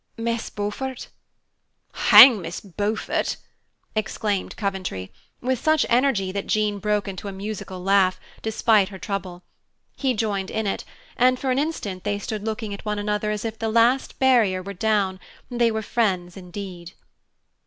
"Miss 0.17 0.49
Beaufort." 0.49 1.09
"Hang 1.93 2.41
Miss 2.41 2.59
Beaufort!" 2.59 3.37
exclaimed 3.95 4.55
Coventry, 4.57 5.11
with 5.41 5.63
such 5.63 5.85
energy 5.89 6.31
that 6.31 6.47
Jean 6.47 6.79
broke 6.79 7.07
into 7.07 7.27
a 7.27 7.31
musical 7.31 7.79
laugh, 7.79 8.19
despite 8.41 8.89
her 8.89 8.97
trouble. 8.97 9.43
He 9.95 10.15
joined 10.15 10.49
in 10.49 10.65
it, 10.65 10.83
and, 11.15 11.37
for 11.39 11.51
an 11.51 11.59
instant 11.59 12.03
they 12.03 12.17
stood 12.17 12.41
looking 12.43 12.73
at 12.73 12.83
one 12.83 12.97
another 12.97 13.29
as 13.29 13.45
if 13.45 13.59
the 13.59 13.69
last 13.69 14.17
barrier 14.17 14.63
were 14.63 14.73
down, 14.73 15.19
and 15.51 15.61
they 15.61 15.69
were 15.69 15.83
friends 15.83 16.35
indeed. 16.35 16.93